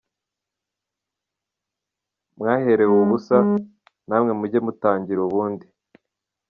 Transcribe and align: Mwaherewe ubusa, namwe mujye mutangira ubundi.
Mwaherewe 2.37 2.95
ubusa, 3.03 3.35
namwe 4.07 4.31
mujye 4.39 4.59
mutangira 4.65 5.19
ubundi. 5.27 5.65